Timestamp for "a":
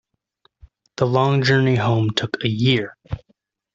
2.43-2.49